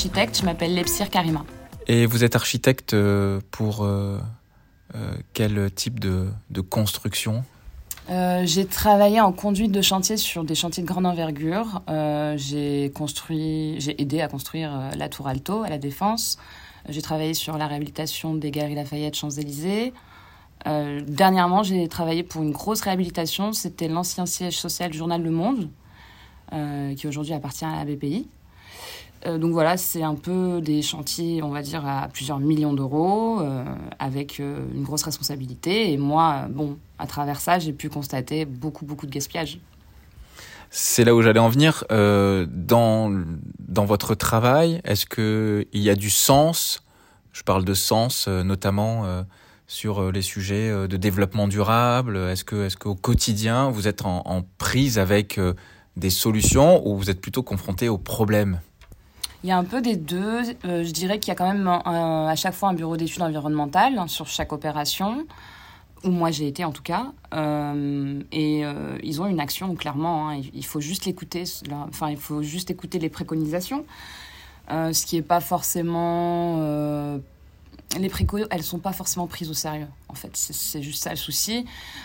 architecte, 0.00 0.38
je 0.40 0.46
m'appelle 0.46 0.74
Lepsir 0.74 1.10
Karima. 1.10 1.44
Et 1.86 2.06
vous 2.06 2.24
êtes 2.24 2.34
architecte 2.34 2.96
pour 3.50 3.86
quel 5.34 5.70
type 5.72 6.00
de, 6.00 6.28
de 6.48 6.60
construction? 6.62 7.44
J'ai 8.08 8.64
travaillé 8.64 9.20
en 9.20 9.30
conduite 9.32 9.72
de 9.72 9.82
chantier 9.82 10.16
sur 10.16 10.42
des 10.42 10.54
chantiers 10.54 10.82
de 10.82 10.88
grande 10.88 11.04
envergure. 11.04 11.82
j'ai 12.36 12.90
construit, 12.94 13.76
j'ai 13.78 14.00
aidé 14.00 14.22
à 14.22 14.28
construire 14.28 14.70
la 14.96 15.10
Tour 15.10 15.28
Alto 15.28 15.64
à 15.64 15.68
la 15.68 15.76
Défense. 15.76 16.38
J'ai 16.88 17.02
travaillé 17.02 17.34
sur 17.34 17.58
la 17.58 17.66
réhabilitation 17.66 18.32
des 18.34 18.50
Galeries 18.50 18.76
Lafayette 18.76 19.16
Champs-Élysées. 19.16 19.92
Euh, 20.66 21.02
dernièrement, 21.06 21.62
j'ai 21.62 21.86
travaillé 21.88 22.22
pour 22.22 22.42
une 22.42 22.52
grosse 22.52 22.80
réhabilitation. 22.80 23.52
C'était 23.52 23.88
l'ancien 23.88 24.24
siège 24.24 24.56
social 24.56 24.90
du 24.90 24.96
journal 24.96 25.22
Le 25.22 25.30
Monde, 25.30 25.68
euh, 26.54 26.94
qui 26.94 27.06
aujourd'hui 27.06 27.34
appartient 27.34 27.66
à 27.66 27.76
la 27.76 27.84
BPI. 27.84 28.28
Euh, 29.26 29.38
donc 29.38 29.52
voilà, 29.52 29.76
c'est 29.76 30.02
un 30.02 30.14
peu 30.14 30.60
des 30.60 30.82
chantiers, 30.82 31.42
on 31.42 31.50
va 31.50 31.62
dire, 31.62 31.86
à 31.86 32.08
plusieurs 32.08 32.38
millions 32.38 32.72
d'euros, 32.72 33.40
avec 33.98 34.38
une 34.38 34.82
grosse 34.82 35.02
responsabilité. 35.02 35.92
Et 35.92 35.98
moi, 35.98 36.46
bon, 36.50 36.78
à 36.98 37.06
travers 37.06 37.40
ça, 37.40 37.58
j'ai 37.58 37.72
pu 37.72 37.88
constater 37.88 38.44
beaucoup, 38.44 38.84
beaucoup 38.84 39.06
de 39.06 39.12
gaspillage. 39.12 39.60
C'est 40.70 41.04
là 41.04 41.14
où 41.14 41.22
j'allais 41.22 41.40
en 41.40 41.48
venir. 41.48 41.84
dans, 41.90 43.24
dans 43.58 43.84
votre 43.84 44.14
travail, 44.14 44.80
est-ce 44.84 45.06
qu'il 45.06 45.82
y 45.82 45.90
a 45.90 45.96
du 45.96 46.10
sens 46.10 46.82
Je 47.32 47.42
parle 47.42 47.64
de 47.64 47.74
sens, 47.74 48.28
notamment 48.28 49.24
sur 49.70 50.02
euh, 50.02 50.10
les 50.10 50.22
sujets 50.22 50.68
euh, 50.68 50.88
de 50.88 50.96
développement 50.96 51.46
durable? 51.46 52.16
Est-ce 52.16 52.44
que, 52.44 52.66
est-ce 52.66 52.76
qu'au 52.76 52.96
quotidien, 52.96 53.70
vous 53.70 53.86
êtes 53.86 54.02
en, 54.04 54.42
prise 54.58 54.98
avec 54.98 55.38
euh, 55.38 55.54
des 55.96 56.10
solutions 56.10 56.86
ou 56.86 56.96
vous 56.96 57.08
êtes 57.08 57.20
plutôt 57.20 57.44
confronté 57.44 57.88
aux 57.88 57.96
problèmes? 57.96 58.60
Il 59.42 59.48
y 59.48 59.52
a 59.52 59.58
un 59.58 59.64
peu 59.64 59.80
des 59.80 59.96
deux. 59.96 60.42
je 60.64 60.90
dirais 60.92 61.18
qu'il 61.18 61.28
y 61.28 61.30
a 61.32 61.34
quand 61.34 61.52
même 61.52 61.66
à 61.66 62.34
chaque 62.36 62.54
fois 62.54 62.70
un 62.70 62.74
bureau 62.74 62.96
d'études 62.96 63.22
environnementales 63.22 63.98
hein, 63.98 64.06
sur 64.06 64.26
chaque 64.26 64.52
opération, 64.52 65.26
où 66.04 66.10
moi 66.10 66.30
j'ai 66.30 66.46
été 66.46 66.64
en 66.64 66.72
tout 66.72 66.82
cas. 66.82 67.12
et 67.32 68.62
ils 69.02 69.22
ont 69.22 69.26
une 69.26 69.40
action 69.40 69.74
clairement. 69.74 70.30
Hein, 70.30 70.40
il, 70.52 70.64
faut 70.64 70.80
juste 70.80 71.06
l'écouter. 71.06 71.44
Enfin, 71.88 72.10
il 72.10 72.18
faut 72.18 72.42
juste 72.42 72.70
écouter 72.70 72.98
les 72.98 73.08
préconisations, 73.08 73.84
ce 74.68 75.06
qui 75.06 75.16
n'est 75.16 75.22
pas 75.22 75.40
forcément 75.40 77.20
les 77.98 78.08
précautions, 78.08 78.46
elles 78.50 78.62
sont 78.62 78.78
pas 78.78 78.92
forcément 78.92 79.26
prises 79.26 79.50
au 79.50 79.54
sérieux. 79.54 79.88
En 80.08 80.14
fait, 80.14 80.30
c'est 80.34 80.82
juste 80.82 81.02
ça 81.02 81.10
le 81.10 81.16
souci. 81.16 81.64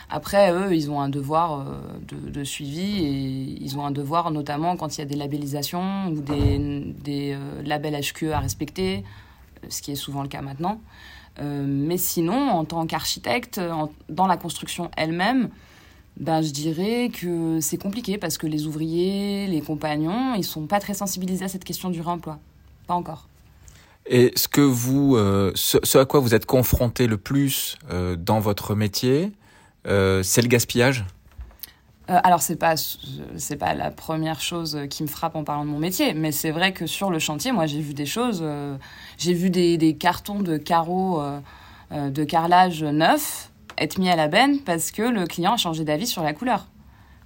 Après, 0.09 0.51
eux, 0.51 0.75
ils 0.75 0.89
ont 0.89 0.99
un 0.99 1.09
devoir 1.09 1.59
euh, 1.59 1.79
de, 2.31 2.43
suivi 2.43 3.05
et 3.05 3.63
ils 3.63 3.77
ont 3.77 3.85
un 3.85 3.91
devoir, 3.91 4.31
notamment 4.31 4.77
quand 4.77 4.97
il 4.97 4.99
y 4.99 5.03
a 5.03 5.05
des 5.05 5.15
labellisations 5.15 6.07
ou 6.07 6.21
des, 6.21 7.33
euh, 7.33 7.61
labels 7.63 7.99
HQE 8.01 8.31
à 8.31 8.39
respecter, 8.39 9.03
euh, 9.63 9.67
ce 9.69 9.81
qui 9.81 9.91
est 9.91 9.95
souvent 9.95 10.23
le 10.23 10.27
cas 10.27 10.41
maintenant. 10.41 10.79
mais 11.39 11.97
sinon, 11.97 12.49
en 12.49 12.65
tant 12.65 12.87
qu'architecte, 12.87 13.59
dans 14.09 14.27
la 14.27 14.37
construction 14.37 14.89
elle-même, 14.95 15.49
ben, 16.17 16.41
je 16.41 16.51
dirais 16.51 17.11
que 17.13 17.59
c'est 17.59 17.77
compliqué 17.77 18.17
parce 18.17 18.37
que 18.37 18.47
les 18.47 18.67
ouvriers, 18.67 19.47
les 19.47 19.61
compagnons, 19.61 20.33
ils 20.35 20.45
sont 20.45 20.65
pas 20.65 20.79
très 20.79 20.93
sensibilisés 20.93 21.43
à 21.43 21.49
cette 21.49 21.65
question 21.65 21.89
du 21.89 21.99
réemploi. 21.99 22.39
Pas 22.87 22.93
encore. 22.93 23.27
Et 24.07 24.31
ce 24.35 24.47
que 24.47 24.61
vous, 24.61 25.15
euh, 25.15 25.51
ce, 25.55 25.97
à 25.97 26.05
quoi 26.05 26.19
vous 26.19 26.35
êtes 26.35 26.45
confronté 26.45 27.07
le 27.07 27.17
plus 27.17 27.77
euh, 27.89 28.15
dans 28.15 28.39
votre 28.39 28.75
métier, 28.75 29.31
euh, 29.87 30.23
c'est 30.23 30.41
le 30.41 30.47
gaspillage? 30.47 31.05
alors 32.07 32.39
c'est 32.39 32.55
pas 32.55 32.75
pas 33.59 33.73
la 33.73 33.89
première 33.89 34.39
chose 34.39 34.79
qui 34.91 35.01
me 35.01 35.07
frappe 35.07 35.35
en 35.35 35.43
parlant 35.43 35.65
de 35.65 35.71
mon 35.71 35.79
métier, 35.79 36.13
mais 36.13 36.31
c'est 36.31 36.51
vrai 36.51 36.71
que 36.71 36.85
sur 36.85 37.09
le 37.09 37.17
chantier, 37.17 37.51
moi 37.51 37.65
j'ai 37.65 37.81
vu 37.81 37.95
des 37.95 38.05
choses, 38.05 38.45
j'ai 39.17 39.33
vu 39.33 39.49
des, 39.49 39.79
des, 39.79 39.95
cartons 39.95 40.41
de 40.41 40.57
carreaux 40.57 41.19
de 41.89 42.23
carrelage 42.23 42.83
neufs 42.83 43.49
être 43.79 43.97
mis 43.97 44.07
à 44.07 44.15
la 44.15 44.27
benne 44.27 44.59
parce 44.59 44.91
que 44.91 45.01
le 45.01 45.25
client 45.25 45.53
a 45.53 45.57
changé 45.57 45.83
d'avis 45.83 46.05
sur 46.05 46.21
la 46.21 46.33
couleur 46.33 46.67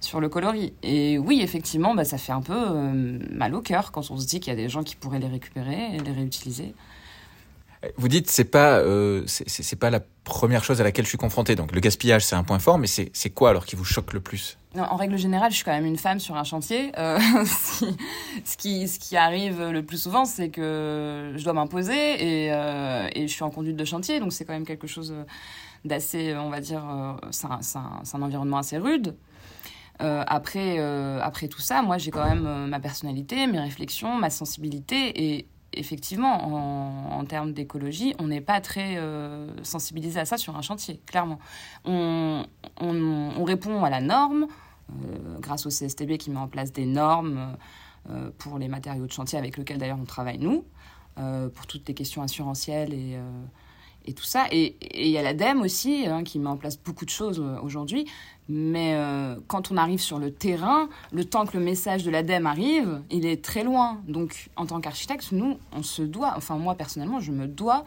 sur 0.00 0.20
le 0.20 0.28
coloris. 0.28 0.72
Et 0.82 1.18
oui, 1.18 1.40
effectivement, 1.42 1.94
bah, 1.94 2.04
ça 2.04 2.18
fait 2.18 2.32
un 2.32 2.42
peu 2.42 2.56
euh, 2.56 3.18
mal 3.30 3.54
au 3.54 3.60
cœur 3.60 3.92
quand 3.92 4.10
on 4.10 4.16
se 4.16 4.26
dit 4.26 4.40
qu'il 4.40 4.50
y 4.50 4.54
a 4.54 4.56
des 4.56 4.68
gens 4.68 4.82
qui 4.82 4.96
pourraient 4.96 5.18
les 5.18 5.28
récupérer 5.28 5.94
et 5.94 5.98
les 5.98 6.12
réutiliser. 6.12 6.74
Vous 7.96 8.08
dites 8.08 8.30
c'est 8.30 8.44
pas 8.44 8.78
euh, 8.78 9.22
c'est 9.26 9.78
pas 9.78 9.88
la 9.88 10.00
première 10.24 10.62
chose 10.62 10.82
à 10.82 10.84
laquelle 10.84 11.06
je 11.06 11.08
suis 11.08 11.18
confronté. 11.18 11.56
Donc 11.56 11.72
le 11.72 11.80
gaspillage 11.80 12.22
c'est 12.22 12.36
un 12.36 12.44
point 12.44 12.58
fort, 12.58 12.76
mais 12.76 12.86
c'est 12.86 13.30
quoi 13.30 13.50
alors 13.50 13.64
qui 13.64 13.74
vous 13.74 13.86
choque 13.86 14.12
le 14.12 14.20
plus? 14.20 14.58
En 14.78 14.96
règle 14.96 15.16
générale, 15.16 15.50
je 15.50 15.56
suis 15.56 15.64
quand 15.64 15.72
même 15.72 15.86
une 15.86 15.96
femme 15.96 16.20
sur 16.20 16.36
un 16.36 16.44
chantier. 16.44 16.92
Euh, 16.98 17.18
ce 18.44 18.56
qui 18.58 18.86
ce 18.86 18.98
qui 18.98 19.16
arrive 19.16 19.62
le 19.70 19.82
plus 19.82 20.02
souvent, 20.02 20.26
c'est 20.26 20.50
que 20.50 21.32
je 21.34 21.42
dois 21.42 21.54
m'imposer 21.54 21.94
et, 21.94 22.52
euh, 22.52 23.08
et 23.14 23.26
je 23.26 23.32
suis 23.32 23.44
en 23.44 23.50
conduite 23.50 23.76
de 23.76 23.84
chantier, 23.86 24.20
donc 24.20 24.34
c'est 24.34 24.44
quand 24.44 24.52
même 24.52 24.66
quelque 24.66 24.86
chose 24.86 25.14
d'assez, 25.86 26.34
on 26.36 26.50
va 26.50 26.60
dire, 26.60 26.82
c'est 27.30 27.46
un, 27.46 27.60
un, 27.76 28.02
un 28.12 28.22
environnement 28.22 28.58
assez 28.58 28.76
rude. 28.76 29.14
Euh, 30.00 30.24
après, 30.26 30.78
euh, 30.78 31.20
après 31.22 31.48
tout 31.48 31.60
ça, 31.60 31.82
moi, 31.82 31.98
j'ai 31.98 32.10
quand 32.10 32.24
même 32.24 32.46
euh, 32.46 32.66
ma 32.66 32.80
personnalité, 32.80 33.46
mes 33.46 33.60
réflexions, 33.60 34.14
ma 34.16 34.30
sensibilité. 34.30 35.36
Et 35.36 35.46
effectivement, 35.72 37.16
en, 37.18 37.24
termes 37.24 37.52
d'écologie, 37.52 38.14
on 38.18 38.26
n'est 38.26 38.40
pas 38.40 38.60
très 38.60 38.98
sensibilisé 39.62 40.18
à 40.18 40.24
ça 40.24 40.36
sur 40.36 40.56
un 40.56 40.62
chantier, 40.62 41.00
clairement. 41.06 41.38
On, 41.84 42.44
on, 42.80 43.30
on 43.36 43.44
répond 43.44 43.84
à 43.84 43.90
la 43.90 44.00
norme, 44.00 44.48
grâce 45.38 45.66
au 45.66 45.68
CSTB 45.68 46.16
qui 46.16 46.30
met 46.30 46.40
en 46.40 46.48
place 46.48 46.72
des 46.72 46.86
normes 46.86 47.56
pour 48.38 48.58
les 48.58 48.66
matériaux 48.66 49.06
de 49.06 49.12
chantier 49.12 49.38
avec 49.38 49.56
lesquels 49.56 49.78
d'ailleurs 49.78 50.00
on 50.00 50.06
travaille 50.06 50.38
nous, 50.38 50.64
pour 51.14 51.68
toutes 51.68 51.86
les 51.86 51.94
questions 51.94 52.22
assurantielles 52.22 52.92
et 52.92 53.16
et 54.06 54.12
tout 54.12 54.24
ça. 54.24 54.46
Et 54.50 54.76
il 54.94 55.08
y 55.08 55.18
a 55.18 55.22
l'ADEME 55.22 55.60
aussi, 55.60 56.06
hein, 56.06 56.24
qui 56.24 56.38
met 56.38 56.48
en 56.48 56.56
place 56.56 56.78
beaucoup 56.78 57.04
de 57.04 57.10
choses 57.10 57.40
euh, 57.40 57.60
aujourd'hui. 57.62 58.06
Mais 58.48 58.94
euh, 58.94 59.36
quand 59.46 59.70
on 59.70 59.76
arrive 59.76 60.00
sur 60.00 60.18
le 60.18 60.32
terrain, 60.32 60.88
le 61.12 61.24
temps 61.24 61.46
que 61.46 61.56
le 61.56 61.62
message 61.62 62.02
de 62.02 62.10
l'ADEME 62.10 62.46
arrive, 62.46 63.02
il 63.10 63.26
est 63.26 63.44
très 63.44 63.62
loin. 63.62 64.00
Donc, 64.08 64.50
en 64.56 64.66
tant 64.66 64.80
qu'architecte, 64.80 65.30
nous, 65.32 65.58
on 65.72 65.82
se 65.82 66.02
doit, 66.02 66.34
enfin 66.36 66.56
moi 66.56 66.74
personnellement, 66.74 67.20
je 67.20 67.32
me 67.32 67.46
dois 67.46 67.84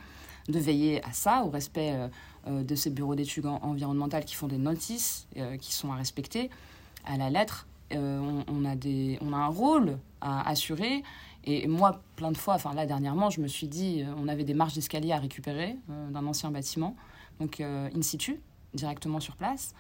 de 0.48 0.60
veiller 0.60 1.04
à 1.04 1.12
ça, 1.12 1.44
au 1.44 1.50
respect 1.50 1.94
euh, 2.48 2.64
de 2.64 2.76
ces 2.76 2.90
bureaux 2.90 3.16
d'études 3.16 3.46
environnementales 3.46 4.26
qui 4.26 4.36
font 4.36 4.48
des 4.48 4.58
notices, 4.58 5.28
qui 5.62 5.74
sont 5.74 5.94
à 5.94 5.96
respecter 5.96 6.50
à 7.06 7.18
la 7.18 7.30
lettre. 7.30 7.68
On, 7.92 8.66
a 8.66 8.76
des, 8.76 9.18
on 9.22 9.32
a 9.32 9.38
un 9.38 9.48
rôle 9.48 9.98
à 10.20 10.50
assurer 10.50 11.04
et 11.46 11.68
moi, 11.68 12.02
plein 12.16 12.32
de 12.32 12.38
fois, 12.38 12.56
enfin 12.56 12.74
là 12.74 12.86
dernièrement, 12.86 13.30
je 13.30 13.42
me 13.42 13.48
suis 13.48 13.68
dit, 13.68 14.02
euh, 14.02 14.14
on 14.18 14.28
avait 14.28 14.44
des 14.44 14.54
marches 14.54 14.74
d'escalier 14.74 15.12
à 15.12 15.18
récupérer 15.18 15.76
euh, 15.90 16.10
d'un 16.10 16.26
ancien 16.26 16.52
bâtiment, 16.52 16.96
donc 17.40 17.60
euh, 17.60 17.90
in 17.96 18.02
situ, 18.02 18.40
directement 18.74 19.20
sur 19.20 19.36
place. 19.36 19.74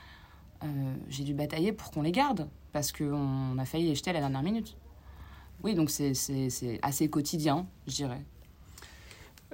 j'ai 1.09 1.23
dû 1.23 1.34
batailler 1.34 1.72
pour 1.73 1.91
qu'on 1.91 2.02
les 2.02 2.12
garde, 2.12 2.47
parce 2.72 2.91
qu'on 2.91 3.57
a 3.57 3.66
failli 3.66 3.88
les 3.88 3.96
jeter 3.96 4.09
à 4.12 4.13
la 4.13 4.19
dernière 4.19 4.44
minute. 4.44 4.75
Oui, 5.63 5.75
donc 5.75 5.90
c'est 5.90 6.13
assez 6.81 7.09
quotidien, 7.09 7.66
je 7.88 7.96
dirais. 7.96 8.22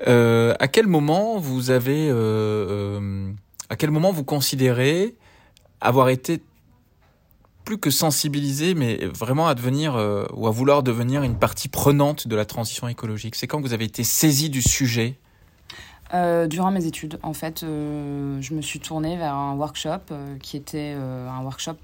à 0.06 0.68
quel 0.68 0.88
moment 0.88 1.40
vous 1.40 1.70
avez, 1.70 2.10
à 3.70 3.76
quel 3.76 3.92
moment 3.92 4.12
vous 4.12 4.24
considérez 4.24 5.16
avoir 5.82 6.10
été 6.10 6.42
plus 7.70 7.78
que 7.78 7.92
sensibiliser, 7.92 8.74
mais 8.74 9.06
vraiment 9.06 9.48
à 9.48 9.54
devenir 9.54 9.96
euh, 9.96 10.26
ou 10.34 10.48
à 10.48 10.50
vouloir 10.50 10.82
devenir 10.82 11.22
une 11.22 11.36
partie 11.36 11.68
prenante 11.68 12.28
de 12.28 12.36
la 12.36 12.44
transition 12.44 12.88
écologique 12.88 13.36
C'est 13.36 13.46
quand 13.46 13.62
vous 13.62 13.74
avez 13.74 13.86
été 13.86 14.04
saisi 14.04 14.50
du 14.50 14.64
sujet 14.64 15.20
euh, 16.12 16.48
durant 16.48 16.72
mes 16.72 16.88
études, 16.88 17.20
en 17.22 17.34
fait, 17.34 17.62
euh, 17.62 18.42
je 18.42 18.56
me 18.56 18.62
suis 18.64 18.80
tournée 18.80 19.18
vers 19.18 19.36
un 19.36 19.54
workshop 19.54 20.12
qui 20.42 20.58
était 20.58 20.94
un 20.94 21.44
workshop 21.44 21.76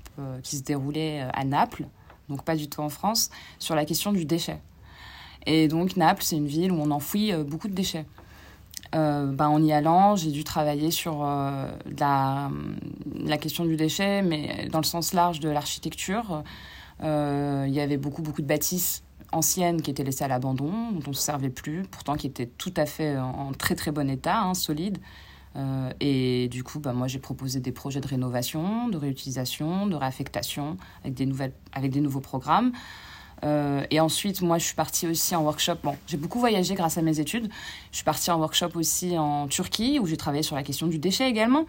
qui 0.41 0.57
se 0.57 0.63
déroulait 0.63 1.27
à 1.31 1.43
Naples, 1.43 1.85
donc 2.29 2.43
pas 2.43 2.55
du 2.55 2.67
tout 2.67 2.81
en 2.81 2.89
France, 2.89 3.29
sur 3.59 3.75
la 3.75 3.85
question 3.85 4.11
du 4.11 4.25
déchet. 4.25 4.57
Et 5.45 5.67
donc 5.67 5.97
Naples, 5.97 6.23
c'est 6.23 6.37
une 6.37 6.47
ville 6.47 6.71
où 6.71 6.81
on 6.81 6.89
enfouit 6.89 7.31
beaucoup 7.43 7.67
de 7.67 7.75
déchets. 7.75 8.07
Euh, 8.93 9.25
ben, 9.25 9.47
en 9.47 9.63
y 9.63 9.71
allant, 9.73 10.15
j'ai 10.15 10.31
dû 10.31 10.43
travailler 10.43 10.91
sur 10.91 11.23
euh, 11.23 11.69
la, 11.97 12.49
question 13.37 13.65
du 13.65 13.75
déchet, 13.75 14.21
mais 14.21 14.67
dans 14.71 14.79
le 14.79 14.85
sens 14.85 15.13
large 15.13 15.39
de 15.39 15.49
l'architecture. 15.49 16.43
Euh, 17.03 17.65
il 17.67 17.73
y 17.73 17.81
avait 17.81 17.97
beaucoup, 17.97 18.21
beaucoup 18.21 18.41
de 18.41 18.47
bâtisses 18.47 19.03
anciennes 19.31 19.81
qui 19.81 19.91
étaient 19.91 20.03
laissées 20.03 20.23
à 20.23 20.27
l'abandon, 20.27 20.91
dont 20.91 21.01
on 21.07 21.09
ne 21.09 21.15
se 21.15 21.21
servait 21.21 21.49
plus, 21.49 21.83
pourtant 21.83 22.15
qui 22.15 22.27
étaient 22.27 22.45
tout 22.45 22.73
à 22.77 22.85
fait 22.85 23.17
en, 23.17 23.51
très, 23.51 23.75
très 23.75 23.91
bon 23.91 24.09
état, 24.09 24.39
hein, 24.39 24.53
solides. 24.53 24.99
et 25.99 26.47
du 26.49 26.63
coup, 26.63 26.79
ben, 26.79 26.93
moi, 26.93 27.07
j'ai 27.07 27.19
proposé 27.19 27.59
des 27.59 27.71
projets 27.71 27.99
de 27.99 28.07
rénovation, 28.07 28.87
de 28.87 28.97
réutilisation, 28.97 29.87
de 29.87 29.95
réaffectation 29.95 30.77
avec 31.03 31.15
des, 31.15 31.25
nouvelles, 31.25 31.53
avec 31.73 31.91
des 31.91 32.01
nouveaux 32.01 32.21
programmes. 32.21 32.71
Euh, 33.43 33.85
et 33.91 33.99
ensuite, 33.99 34.41
moi, 34.41 34.57
je 34.57 34.65
suis 34.65 34.75
partie 34.75 35.07
aussi 35.07 35.35
en 35.35 35.43
workshop. 35.43 35.75
Bon, 35.83 35.95
j'ai 36.07 36.17
beaucoup 36.17 36.39
voyagé 36.39 36.75
grâce 36.75 36.97
à 36.97 37.01
mes 37.01 37.19
études. 37.19 37.49
Je 37.91 37.97
suis 37.97 38.05
partie 38.05 38.31
en 38.31 38.39
workshop 38.39 38.71
aussi 38.75 39.17
en 39.17 39.47
Turquie, 39.47 39.99
où 39.99 40.07
j'ai 40.07 40.17
travaillé 40.17 40.43
sur 40.43 40.55
la 40.55 40.63
question 40.63 40.87
du 40.87 40.99
déchet 40.99 41.29
également. 41.29 41.65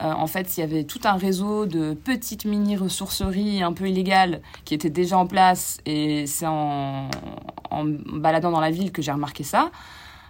en 0.00 0.26
fait, 0.28 0.56
il 0.56 0.60
y 0.60 0.62
avait 0.62 0.84
tout 0.84 1.00
un 1.04 1.16
réseau 1.16 1.66
de 1.66 1.92
petites 1.94 2.44
mini-ressourceries 2.44 3.62
un 3.62 3.72
peu 3.72 3.88
illégales 3.88 4.42
qui 4.64 4.74
étaient 4.74 4.90
déjà 4.90 5.18
en 5.18 5.26
place. 5.26 5.78
Et 5.86 6.26
c'est 6.26 6.46
en, 6.46 7.08
baladant 8.12 8.50
dans 8.50 8.60
la 8.60 8.70
ville 8.70 8.92
que 8.92 9.02
j'ai 9.02 9.12
remarqué 9.12 9.44
ça, 9.44 9.70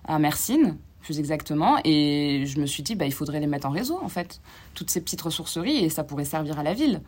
à 0.06 0.18
Mercine, 0.18 0.76
plus 1.02 1.18
exactement. 1.18 1.78
Et 1.84 2.44
je 2.46 2.60
me 2.60 2.66
suis 2.66 2.82
dit, 2.82 2.94
bah, 2.94 3.06
il 3.06 3.12
faudrait 3.12 3.40
les 3.40 3.46
mettre 3.46 3.66
en 3.66 3.70
réseau, 3.70 3.98
en 4.02 4.08
fait. 4.08 4.40
Toutes 4.74 4.90
ces 4.90 5.00
petites 5.00 5.22
ressourceries, 5.22 5.84
et 5.84 5.90
ça 5.90 6.04
pourrait 6.04 6.24
servir 6.24 6.58
à 6.58 6.62
la 6.62 6.74
ville. 6.74 7.02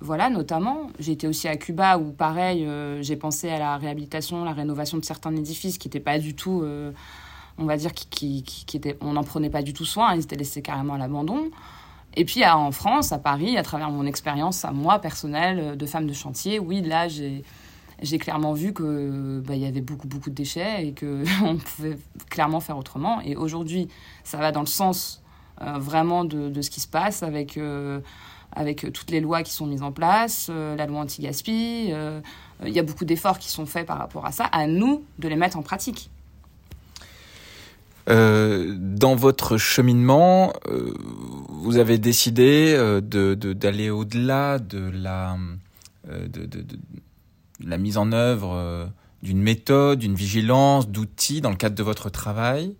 Voilà, 0.00 0.30
notamment. 0.30 0.90
Été 1.04 1.26
aussi 1.26 1.48
à 1.48 1.56
Cuba 1.56 1.98
où, 1.98 2.12
pareil, 2.12 2.64
euh, 2.64 3.02
j'ai 3.02 3.16
pensé 3.16 3.48
à 3.48 3.58
la 3.58 3.76
réhabilitation, 3.76 4.44
la 4.44 4.52
rénovation 4.52 4.98
de 4.98 5.04
certains 5.04 5.34
édifices 5.34 5.78
qui 5.78 5.88
n'étaient 5.88 6.00
pas 6.00 6.18
du 6.18 6.34
tout, 6.34 6.62
euh, 6.62 6.92
on 7.58 7.64
va 7.64 7.76
dire, 7.76 7.92
qui, 7.92 8.44
qui, 8.44 8.80
on 9.00 9.14
n'en 9.14 9.24
prenait 9.24 9.50
pas 9.50 9.62
du 9.62 9.72
tout 9.72 9.84
soin, 9.84 10.14
ils 10.14 10.22
étaient 10.22 10.36
laissés 10.36 10.62
carrément 10.62 10.94
à 10.94 10.98
l'abandon. 10.98 11.50
Et 12.14 12.24
puis 12.24 12.44
en 12.46 12.70
France, 12.72 13.12
à 13.12 13.18
Paris, 13.18 13.58
à 13.58 13.62
travers 13.62 13.90
mon 13.90 14.06
expérience 14.06 14.64
à 14.64 14.72
moi 14.72 14.98
personnelle 14.98 15.76
de 15.76 15.86
femme 15.86 16.06
de 16.06 16.12
chantier, 16.12 16.58
oui, 16.58 16.80
là, 16.80 17.06
j'ai 17.08 18.18
clairement 18.18 18.54
vu 18.54 18.72
que 18.72 19.42
bah, 19.46 19.54
il 19.54 19.62
y 19.62 19.66
avait 19.66 19.80
beaucoup 19.80 20.08
beaucoup 20.08 20.30
de 20.30 20.34
déchets 20.34 20.86
et 20.86 20.92
que 20.92 21.24
on 21.44 21.56
pouvait 21.56 21.98
clairement 22.30 22.60
faire 22.60 22.78
autrement. 22.78 23.20
Et 23.22 23.36
aujourd'hui, 23.36 23.88
ça 24.24 24.38
va 24.38 24.52
dans 24.52 24.60
le 24.60 24.66
sens 24.66 25.22
euh, 25.60 25.78
vraiment 25.78 26.24
de, 26.24 26.60
ce 26.62 26.70
qui 26.70 26.80
se 26.80 26.88
passe 26.88 27.22
avec 27.22 27.56
euh, 27.56 28.00
avec 28.52 28.92
toutes 28.92 29.10
les 29.10 29.20
lois 29.20 29.42
qui 29.42 29.52
sont 29.52 29.66
mises 29.66 29.82
en 29.82 29.92
place, 29.92 30.48
euh, 30.50 30.76
la 30.76 30.86
loi 30.86 31.00
anti-gaspi. 31.00 31.92
Il 32.64 32.72
y 32.72 32.78
a 32.78 32.82
beaucoup 32.82 33.04
d'efforts 33.04 33.38
qui 33.38 33.50
sont 33.50 33.66
faits 33.66 33.86
par 33.86 33.98
rapport 33.98 34.26
à 34.26 34.32
ça. 34.32 34.44
À 34.44 34.66
nous 34.66 35.04
de 35.18 35.28
les 35.28 35.36
mettre 35.36 35.56
en 35.56 35.62
pratique. 35.62 36.10
dans 38.08 39.14
votre 39.14 39.58
cheminement, 39.58 40.52
vous 41.48 41.76
avez 41.76 41.98
décidé 41.98 42.74
de, 43.02 43.34
d'aller 43.34 43.90
au-delà 43.90 44.58
de 44.58 44.90
la 44.92 45.36
de, 46.10 46.46
de, 46.46 46.64
la 47.64 47.78
mise 47.78 47.96
en 47.96 48.12
œuvre 48.12 48.52
euh, 48.54 48.86
d'une 49.22 49.40
méthode, 49.40 49.98
d'une 49.98 50.14
vigilance, 50.14 50.88
d'outils 50.88 51.40
dans 51.40 51.50
le 51.50 51.56
cadre 51.56 51.74
de 51.74 51.82
votre 51.82 52.10
travail, 52.10 52.74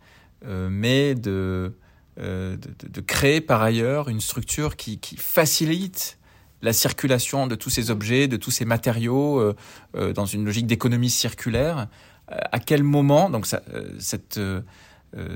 euh, 0.46 0.68
mais 0.70 1.14
euh, 1.26 1.70
de, 2.18 2.58
de, 2.88 3.00
créer 3.00 3.40
par 3.40 3.62
ailleurs 3.62 4.08
une 4.08 4.20
structure 4.20 4.76
qui, 4.76 4.98
qui, 4.98 5.16
facilite 5.16 6.18
la 6.62 6.72
circulation 6.72 7.46
de 7.46 7.54
tous 7.54 7.70
ces 7.70 7.90
objets, 7.90 8.26
de 8.26 8.36
tous 8.36 8.50
ces 8.50 8.64
matériaux 8.64 9.54
dans 9.94 10.26
une 10.26 10.44
logique 10.44 10.66
d'économie 10.66 11.10
circulaire. 11.10 11.86
à 12.28 12.58
quel 12.58 12.82
moment, 12.82 13.30
donc 13.30 13.46
ça, 13.46 13.62
cette, 14.00 14.40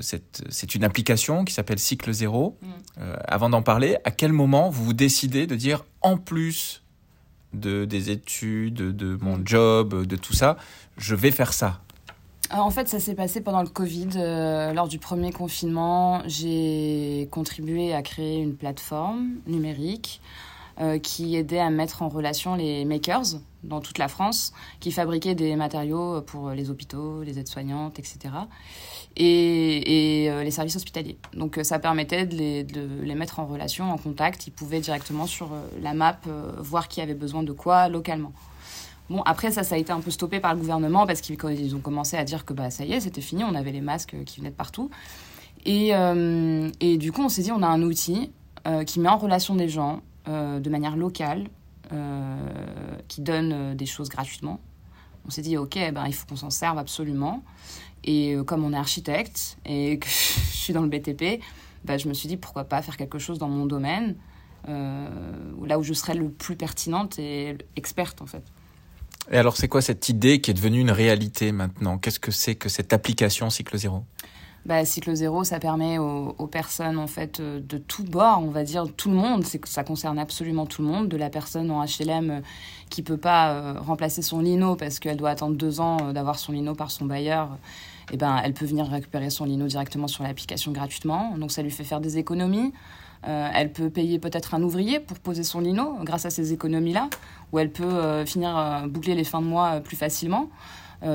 c'est 0.01 0.75
une 0.75 0.83
application 0.83 1.45
qui 1.45 1.55
s'appelle 1.55 1.79
Cycle 1.79 2.13
Zéro. 2.13 2.59
Mm. 2.61 3.03
avant 3.25 3.51
d'en 3.51 3.63
parler, 3.63 3.99
à 4.03 4.11
quel 4.11 4.33
moment 4.33 4.69
vous 4.69 4.85
vous 4.87 4.95
décidez 4.95 5.47
de 5.47 5.55
dire 5.55 5.85
en 6.01 6.17
plus 6.17 6.83
de, 7.55 7.85
des 7.85 8.11
études, 8.11 8.75
de 8.75 9.17
mon 9.21 9.41
job, 9.45 10.07
de 10.07 10.17
tout 10.17 10.35
ça, 10.35 10.57
je 10.97 11.15
vais 11.15 11.31
faire 11.31 11.53
ça? 11.53 11.81
euh, 11.83 11.92
en 12.61 12.71
fait, 12.71 12.89
ça 12.89 13.01
s'est 13.01 13.15
passé 13.15 13.41
pendant 13.41 13.63
le 13.63 13.69
Covid. 13.69 14.11
Euh, 14.17 14.73
lors 14.73 14.89
du 14.89 14.99
premier 14.99 15.33
confinement, 15.33 16.23
j'ai 16.27 17.29
contribué 17.31 17.95
à 17.95 18.03
créer 18.03 18.41
une 18.41 18.55
plateforme 18.55 19.37
numérique 19.47 20.21
euh, 20.81 20.99
qui 20.99 21.37
aidait 21.37 21.61
à 21.61 21.71
mettre 21.71 22.03
en 22.03 22.09
relation 22.09 22.55
les 22.55 22.85
makers 22.85 23.41
dans 23.63 23.81
toute 23.81 23.99
la 23.99 24.09
France, 24.09 24.53
qui 24.81 24.91
fabriquaient 24.91 25.35
des 25.37 25.55
matériaux 25.55 26.21
pour 26.23 26.51
les 26.51 26.71
hôpitaux, 26.71 27.23
les 27.23 27.39
aides-soignantes, 27.39 27.99
etc 27.99 28.31
et, 29.17 30.27
euh, 30.31 30.43
les 30.43 30.51
services 30.51 30.77
hospitaliers. 30.77 31.17
Donc 31.35 31.59
euh, 31.59 31.65
ça 31.65 31.79
permettait 31.79 32.27
de 32.27 32.35
les, 32.35 32.65
de 32.65 32.87
les, 33.03 33.15
mettre 33.15 33.41
en 33.41 33.47
relation, 33.47 33.91
en 33.91 33.99
contact. 33.99 34.47
Ils 34.47 34.53
pouvaient 34.53 34.81
directement 34.81 35.27
sur 35.27 35.53
euh, 35.53 35.61
la 35.81 35.95
map 35.95 36.19
voir 36.59 36.89
qui 36.89 37.01
avait 37.01 37.15
besoin 37.15 37.43
de 37.43 37.53
quoi 37.53 37.89
localement. 37.89 38.33
Bon, 39.13 39.23
après, 39.23 39.51
ça, 39.51 39.63
ça 39.63 39.75
a 39.75 39.79
été 39.79 39.93
un 39.93 40.01
peu 40.01 40.11
stoppé 40.11 40.41
par 40.41 40.55
le 40.55 40.61
gouvernement 40.61 41.07
parce 41.07 41.21
qu'ils 41.21 41.77
ont 41.77 41.81
commencé 41.81 42.17
à 42.17 42.25
dire 42.25 42.45
que 42.45 42.53
bah, 42.53 42.71
ça 42.71 42.85
y 42.85 42.93
est, 42.93 43.01
c'était 43.01 43.21
fini, 43.21 43.45
on 43.45 43.55
avait 43.55 43.73
les 43.73 43.81
masques 43.81 44.17
qui 44.25 44.41
venaient 44.41 44.51
de 44.51 44.57
partout. 44.57 44.91
Et, 45.65 45.91
et 46.81 46.99
du 46.99 47.13
coup, 47.13 47.23
on 47.23 47.29
s'est 47.29 47.43
dit, 47.43 47.53
on 47.53 47.63
a 47.63 47.69
un 47.69 47.83
outil 47.83 48.33
qui 48.87 49.01
met 49.01 49.09
en 49.09 49.19
relation 49.19 49.55
des 49.55 49.69
gens 49.69 50.01
de 50.27 50.71
manière 50.71 50.97
locale, 50.97 51.49
qui 53.07 53.21
donne 53.21 53.77
des 53.77 53.87
choses 53.87 54.09
gratuitement. 54.09 54.59
On 55.27 55.31
s'est 55.31 55.43
dit, 55.43 55.57
ok, 55.57 55.79
ben, 55.93 56.07
il 56.07 56.15
faut 56.15 56.27
qu'on 56.27 56.37
s'en 56.37 56.51
serve 56.51 56.79
absolument. 56.79 57.43
Et 58.05 58.35
euh, 58.35 58.45
comme 58.45 58.65
on 58.65 58.73
est 58.73 58.77
architecte 58.77 59.59
et 59.65 59.99
que 59.99 60.09
je 60.09 60.57
suis 60.57 60.73
dans 60.73 60.83
le 60.83 60.89
BTP, 60.89 61.43
bah, 61.85 61.99
je 61.99 62.09
me 62.09 62.15
suis 62.15 62.29
dit 62.29 62.37
pourquoi 62.37 62.65
pas 62.65 62.83
faire 62.83 62.97
quelque 62.97 63.19
chose 63.19 63.39
dans 63.39 63.49
mon 63.49 63.67
domaine, 63.67 64.17
euh, 64.69 65.09
là 65.65 65.79
où 65.79 65.83
je 65.83 65.93
serais 65.93 66.15
le 66.15 66.31
plus 66.31 66.57
pertinente 66.57 67.19
et 67.19 67.57
experte 67.77 68.23
en 68.23 68.27
fait. 68.27 68.45
Et 69.31 69.37
alors 69.37 69.57
c'est 69.57 69.69
quoi 69.69 69.83
cette 69.83 70.09
idée 70.09 70.41
qui 70.41 70.51
est 70.51 70.55
devenue 70.55 70.81
une 70.81 70.91
réalité 70.91 71.53
maintenant? 71.53 71.99
Qu'est-ce 71.99 72.21
que 72.21 72.31
c'est 72.31 72.55
que 72.55 72.69
cette 72.69 72.93
application 72.93 73.51
Cycle 73.51 73.79
Zéro? 73.79 74.05
Bah, 74.65 74.85
Cycle 74.85 75.15
Zéro, 75.15 75.43
ça 75.43 75.59
permet 75.59 75.99
aux, 75.99 76.47
personnes 76.47 76.99
en 76.99 77.09
fait 77.09 77.41
euh, 77.41 77.61
de 77.61 77.79
tout 77.79 78.05
bord, 78.05 78.41
on 78.43 78.51
va 78.51 78.63
dire 78.63 78.87
tout 78.97 79.11
le 79.11 79.17
monde, 79.17 79.45
ça 79.65 79.83
concerne 79.83 80.21
absolument 80.21 80.67
tout 80.67 80.83
le 80.83 80.89
monde, 80.89 81.09
de 81.09 81.17
la 81.17 81.31
personne 81.31 81.71
en 81.71 81.85
HLM 81.85 82.43
qui 82.89 83.03
peut 83.03 83.17
pas 83.17 83.73
remplacer 83.81 84.23
son 84.23 84.41
lino 84.41 84.77
parce 84.77 84.99
qu'elle 84.99 85.17
doit 85.17 85.31
attendre 85.31 85.57
deux 85.57 85.81
ans 85.81 86.13
d'avoir 86.13 86.39
son 86.39 86.53
lino 86.53 86.75
par 86.75 86.91
son 86.91 87.07
bailleur 87.07 87.49
eh 88.11 88.17
ben, 88.17 88.41
elle 88.45 88.53
peut 88.53 88.67
venir 88.67 88.87
récupérer 88.87 89.31
son 89.31 89.45
lino 89.45 89.67
directement 89.67 90.07
sur 90.07 90.23
l'application 90.23 90.73
gratuitement. 90.73 91.37
Donc 91.39 91.51
ça 91.51 91.63
lui 91.63 91.71
fait 91.71 91.85
faire 91.85 92.01
des 92.01 92.19
économies. 92.19 92.73
Euh, 93.27 93.49
elle 93.55 93.73
peut 93.73 93.91
payer 93.91 94.19
peut-être 94.19 94.55
un 94.55 94.63
ouvrier 94.63 94.99
pour 94.99 95.19
poser 95.19 95.45
son 95.45 95.61
lino 95.61 95.97
grâce 96.03 96.27
à 96.27 96.31
ces 96.31 96.53
économies-là, 96.53 97.09
ou 97.53 97.59
elle 97.59 97.71
peut 97.71 97.85
euh, 97.85 98.27
finir 98.27 98.57
euh, 98.57 98.87
boucler 98.87 99.15
les 99.15 99.25
fins 99.25 99.41
de 99.41 99.47
mois 99.47 99.81
plus 99.81 99.97
facilement. 99.97 100.49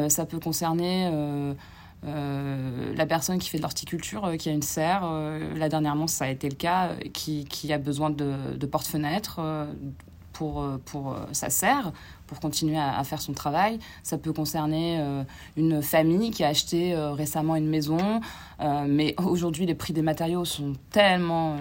ça 0.09 0.25
peut 0.25 0.39
concerner 0.39 1.09
la 2.03 3.05
personne 3.05 3.39
qui 3.39 3.49
fait 3.49 3.57
de 3.57 3.63
l'horticulture, 3.63 4.33
qui 4.37 4.49
a 4.49 4.51
une 4.51 4.61
serre. 4.61 5.03
là 5.55 5.69
dernièrement, 5.69 6.07
ça 6.07 6.25
a 6.25 6.29
été 6.29 6.49
le 6.49 6.55
cas, 6.55 6.91
qui, 7.13 7.73
a 7.73 7.77
besoin 7.77 8.09
de, 8.09 8.65
porte-fenêtres 8.65 9.39
pour, 10.33 11.15
sa 11.31 11.49
serre 11.49 11.93
pour 12.27 12.39
continuer 12.39 12.77
à, 12.77 13.03
faire 13.03 13.21
son 13.21 13.33
travail. 13.33 13.79
Ça 14.03 14.17
peut 14.17 14.33
concerner 14.33 14.99
euh, 14.99 15.23
une 15.55 15.81
famille 15.81 16.29
qui 16.29 16.43
a 16.43 16.49
acheté 16.49 16.93
euh, 16.93 17.13
récemment 17.13 17.55
une 17.55 17.67
maison, 17.67 18.21
euh, 18.59 18.85
mais 18.87 19.15
aujourd'hui 19.17 19.65
les 19.65 19.75
prix 19.75 19.93
des 19.93 20.01
matériaux 20.01 20.45
sont 20.45 20.73
tellement 20.91 21.55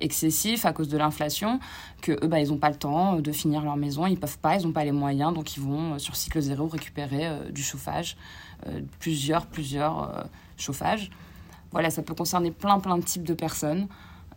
excessifs 0.00 0.64
à 0.64 0.72
cause 0.72 0.88
de 0.88 0.98
l'inflation 0.98 1.60
que 2.02 2.12
eux, 2.12 2.28
bah, 2.28 2.40
ils 2.40 2.48
n'ont 2.48 2.58
pas 2.58 2.70
le 2.70 2.76
temps 2.76 3.16
de 3.16 3.32
finir 3.32 3.62
leur 3.62 3.76
maison, 3.76 4.06
ils 4.06 4.18
peuvent 4.18 4.38
pas, 4.38 4.56
ils 4.56 4.66
n'ont 4.66 4.72
pas 4.72 4.84
les 4.84 4.92
moyens, 4.92 5.34
donc 5.34 5.56
ils 5.56 5.62
vont 5.62 5.98
sur 5.98 6.16
cycle 6.16 6.40
zéro 6.40 6.66
récupérer 6.66 7.28
du 7.50 7.62
chauffage, 7.62 8.16
plusieurs, 8.98 9.46
plusieurs 9.46 10.26
chauffages. 10.56 11.10
Voilà, 11.72 11.90
ça 11.90 12.02
peut 12.02 12.14
concerner 12.14 12.50
plein, 12.50 12.80
plein 12.80 12.98
de 12.98 13.04
types 13.04 13.24
de 13.24 13.34
personnes. 13.34 13.88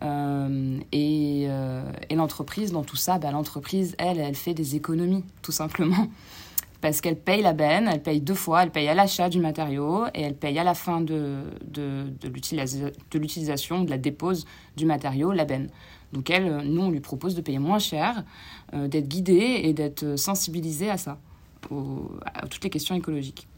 Euh, 0.02 0.78
et, 0.92 1.46
euh, 1.48 1.90
et 2.10 2.14
l'entreprise, 2.14 2.72
dans 2.72 2.82
tout 2.82 2.96
ça, 2.96 3.18
bah, 3.18 3.30
l'entreprise, 3.30 3.94
elle, 3.98 4.18
elle 4.18 4.34
fait 4.34 4.54
des 4.54 4.76
économies, 4.76 5.24
tout 5.42 5.52
simplement. 5.52 6.08
Parce 6.84 7.00
qu'elle 7.00 7.18
paye 7.18 7.40
la 7.40 7.54
benne, 7.54 7.88
elle 7.90 8.02
paye 8.02 8.20
deux 8.20 8.34
fois, 8.34 8.62
elle 8.62 8.70
paye 8.70 8.88
à 8.88 8.94
l'achat 8.94 9.30
du 9.30 9.40
matériau 9.40 10.04
et 10.12 10.20
elle 10.20 10.36
paye 10.36 10.58
à 10.58 10.64
la 10.64 10.74
fin 10.74 11.00
de, 11.00 11.44
l'utilisation, 12.22 13.84
de 13.84 13.88
la 13.88 13.96
dépose 13.96 14.44
du 14.76 14.84
matériau, 14.84 15.32
la 15.32 15.46
benne. 15.46 15.70
Donc 16.12 16.28
elle, 16.28 16.58
nous, 16.58 16.82
on 16.82 16.90
lui 16.90 17.00
propose 17.00 17.34
de 17.34 17.40
payer 17.40 17.58
moins 17.58 17.78
cher, 17.78 18.22
euh, 18.74 18.86
d'être 18.86 19.08
guidée 19.08 19.62
et 19.62 19.72
d'être 19.72 20.16
sensibilisée 20.16 20.90
à 20.90 20.98
ça, 20.98 21.18
à 22.26 22.46
toutes 22.48 22.64
les 22.64 22.68
questions 22.68 22.94
écologiques. 22.94 23.48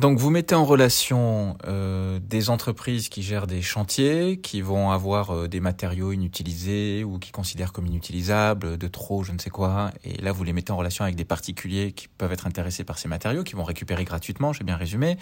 Donc 0.00 0.18
vous 0.18 0.30
mettez 0.30 0.56
en 0.56 0.64
relation 0.64 1.56
euh, 1.66 2.18
des 2.20 2.50
entreprises 2.50 3.08
qui 3.08 3.22
gèrent 3.22 3.46
des 3.46 3.62
chantiers, 3.62 4.40
qui 4.40 4.60
vont 4.60 4.90
avoir 4.90 5.30
euh, 5.30 5.46
des 5.46 5.60
matériaux 5.60 6.10
inutilisés 6.10 7.04
ou 7.04 7.20
qui 7.20 7.30
considèrent 7.30 7.72
comme 7.72 7.86
inutilisables, 7.86 8.76
de 8.76 8.88
trop, 8.88 9.22
je 9.22 9.30
ne 9.30 9.38
sais 9.38 9.50
quoi. 9.50 9.92
Et 10.02 10.20
là, 10.20 10.32
vous 10.32 10.42
les 10.42 10.52
mettez 10.52 10.72
en 10.72 10.76
relation 10.76 11.04
avec 11.04 11.14
des 11.14 11.24
particuliers 11.24 11.92
qui 11.92 12.08
peuvent 12.08 12.32
être 12.32 12.48
intéressés 12.48 12.82
par 12.82 12.98
ces 12.98 13.06
matériaux, 13.06 13.44
qui 13.44 13.54
vont 13.54 13.62
récupérer 13.62 14.04
gratuitement, 14.04 14.52
j'ai 14.52 14.64
bien 14.64 14.76
résumé. 14.76 15.16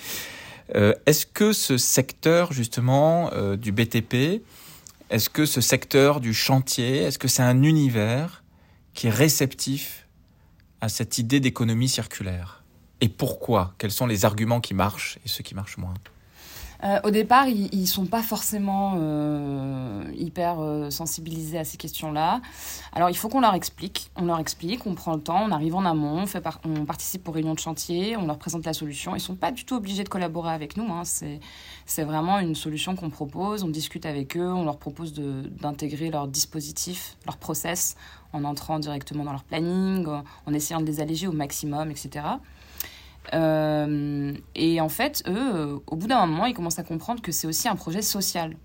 Euh, 0.74 0.94
est-ce 1.04 1.26
que 1.26 1.52
ce 1.52 1.76
secteur 1.76 2.52
justement 2.54 3.30
du 3.56 3.72
BTP, 3.72 4.42
est-ce 5.10 5.28
que 5.28 5.44
ce 5.44 5.60
secteur 5.60 6.20
du 6.20 6.32
chantier, 6.32 6.96
est-ce 6.96 7.18
que 7.18 7.28
c'est 7.28 7.42
un 7.42 7.62
univers 7.62 8.42
qui 8.94 9.08
est 9.08 9.10
réceptif 9.10 10.08
à 10.80 10.88
cette 10.88 11.18
idée 11.18 11.40
d'économie 11.40 11.90
circulaire? 11.90 12.62
Et 13.02 13.09
pourquoi? 13.09 13.75
Quels 13.78 13.90
sont 13.90 14.06
les 14.06 14.25
arguments 14.25 14.61
qui 14.61 14.75
marchent 14.75 15.18
et 15.26 15.28
ceux 15.28 15.42
qui 15.42 15.56
marchent 15.56 15.76
moins? 15.76 15.92
Euh, 16.85 17.00
au 17.04 17.11
départ, 17.11 17.49
ils, 17.49 17.68
ils 17.73 17.87
sont 17.87 18.06
pas 18.06 18.23
forcément 18.23 18.94
euh, 18.97 20.04
hyper 20.16 20.61
euh, 20.61 20.90
sensibilisés 20.90 21.59
à 21.59 21.64
ces 21.64 21.76
questions-là. 21.76 22.40
Alors, 22.92 23.11
il 23.11 23.16
faut 23.16 23.28
qu'on 23.28 23.40
leur 23.40 23.54
explique. 23.54 24.11
On 24.16 24.25
leur 24.25 24.38
explique, 24.38 24.87
on 24.87 24.94
prend 24.94 25.14
le 25.14 25.21
temps, 25.21 25.44
on 25.44 25.50
arrive 25.50 25.75
en 25.75 25.85
amont, 25.85 26.25
on, 26.64 26.85
participe 26.85 27.28
aux 27.28 27.32
réunions 27.32 27.54
de 27.54 27.59
chantier, 27.59 28.16
on 28.16 28.26
leur 28.26 28.38
présente 28.38 28.64
la 28.66 28.73
solution. 28.73 29.16
Ils 29.16 29.21
sont 29.21 29.37
pas 29.37 29.50
du 29.50 29.64
tout 29.64 29.75
obligés 29.75 30.04
de 30.04 30.09
collaborer 30.09 30.52
avec 30.52 30.76
nous. 30.76 30.92
Hein. 30.92 31.02
C'est, 31.04 32.04
vraiment 32.04 32.38
une 32.38 32.54
solution 32.54 32.94
qu'on 32.94 33.11
propose. 33.11 33.64
On 33.64 33.68
discute 33.68 34.06
avec 34.06 34.37
eux, 34.37 34.52
on 34.52 34.64
leur 34.64 34.78
propose 34.78 35.12
d'intégrer 35.12 36.11
leur 36.11 36.28
dispositif, 36.28 37.16
leur 37.26 37.37
process, 37.37 37.97
en 38.32 38.44
entrant 38.44 38.78
directement 38.78 39.25
dans 39.25 39.32
leur 39.32 39.44
planning, 39.44 40.06
en 40.47 40.52
essayant 40.52 40.80
de 40.80 40.87
les 40.87 41.00
alléger 41.00 41.26
au 41.26 41.32
maximum, 41.32 41.90
etc. 41.90 42.25
Euh, 43.34 44.34
et 44.54 44.80
en 44.80 44.88
fait, 44.88 45.22
eux, 45.26 45.54
euh, 45.54 45.78
au 45.86 45.96
bout 45.96 46.06
d'un 46.06 46.26
moment, 46.26 46.46
ils 46.46 46.54
commencent 46.54 46.78
à 46.78 46.84
comprendre 46.84 47.22
que 47.22 47.32
c'est 47.32 47.46
aussi 47.46 47.68
un 47.68 47.76
projet 47.76 48.02
social. 48.02 48.56